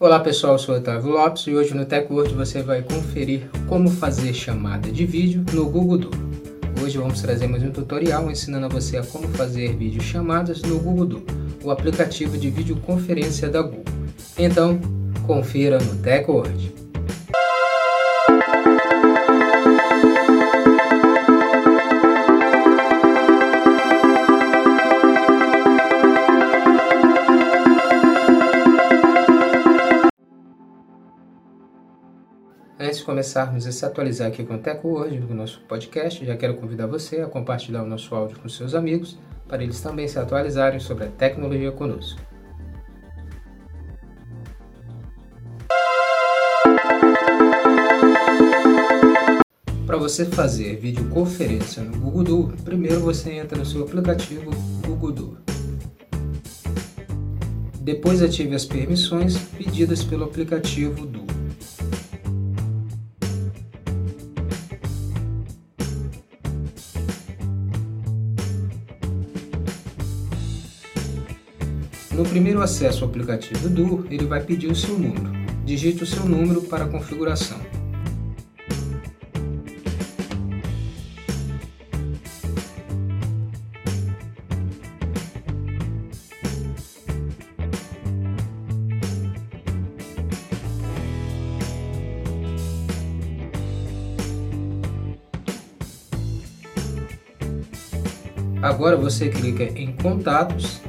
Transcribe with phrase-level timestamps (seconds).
[0.00, 4.32] Olá pessoal, eu sou Otávio Lopes e hoje no TechWord você vai conferir como fazer
[4.32, 6.12] chamada de vídeo no Google Duo.
[6.80, 10.78] Hoje vamos trazer mais um tutorial ensinando a você a como fazer vídeo chamadas no
[10.78, 11.22] Google Duo,
[11.64, 13.82] o aplicativo de videoconferência da Google.
[14.38, 14.78] Então,
[15.26, 16.77] confira no TechWord.
[32.80, 36.36] Antes de começarmos a se atualizar aqui com o Teco hoje, no nosso podcast, já
[36.36, 40.16] quero convidar você a compartilhar o nosso áudio com seus amigos, para eles também se
[40.16, 42.20] atualizarem sobre a tecnologia conosco.
[49.84, 54.52] Para você fazer videoconferência no Google Duo, primeiro você entra no seu aplicativo
[54.86, 55.38] Google Duo.
[57.80, 61.27] Depois ative as permissões pedidas pelo aplicativo Duo.
[72.18, 75.30] No primeiro acesso ao aplicativo Duo, ele vai pedir o seu número.
[75.64, 77.60] Digite o seu número para a configuração.
[98.60, 100.80] Agora você clica em Contatos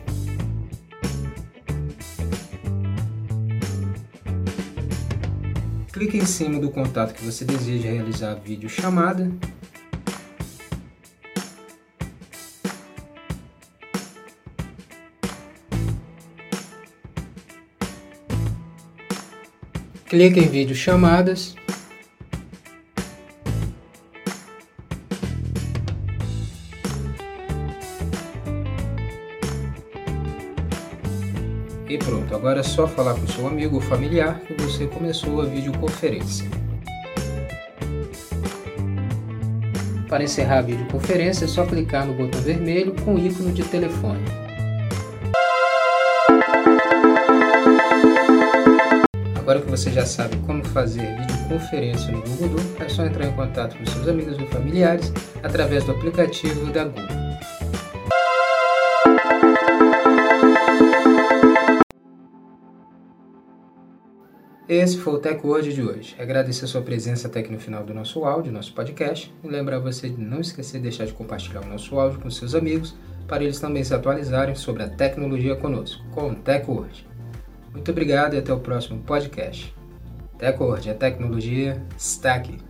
[5.92, 9.32] clique em cima do contato que você deseja realizar a videochamada.
[20.06, 21.59] Clique em vídeo chamadas.
[31.90, 35.46] E pronto, agora é só falar com seu amigo ou familiar que você começou a
[35.46, 36.48] videoconferência.
[40.08, 44.24] Para encerrar a videoconferência é só clicar no botão vermelho com o ícone de telefone.
[49.36, 53.76] Agora que você já sabe como fazer videoconferência no Google é só entrar em contato
[53.76, 55.12] com seus amigos e familiares
[55.42, 57.19] através do aplicativo da Google.
[64.70, 66.16] Esse foi o Tech Word de hoje.
[66.20, 69.80] Agradecer a sua presença até aqui no final do nosso áudio, nosso podcast, e lembrar
[69.80, 72.96] você de não esquecer de deixar de compartilhar o nosso áudio com seus amigos,
[73.28, 77.08] para eles também se atualizarem sobre a tecnologia conosco, com o Tech Word.
[77.74, 79.76] Muito obrigado e até o próximo podcast.
[80.38, 82.69] Tech Word, a tecnologia está aqui.